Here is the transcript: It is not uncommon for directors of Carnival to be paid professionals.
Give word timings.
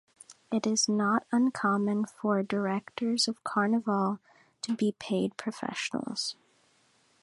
It 0.51 0.65
is 0.65 0.89
not 0.89 1.27
uncommon 1.31 2.05
for 2.05 2.41
directors 2.41 3.27
of 3.27 3.43
Carnival 3.43 4.17
to 4.63 4.73
be 4.75 4.93
paid 4.93 5.37
professionals. 5.37 6.35